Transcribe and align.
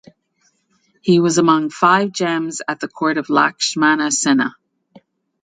He 1.03 1.19
was 1.19 1.37
among 1.37 1.69
five 1.69 2.11
gems 2.11 2.63
at 2.67 2.79
the 2.79 2.87
court 2.87 3.19
of 3.19 3.29
Lakshmana 3.29 4.09
Sena. 4.09 4.55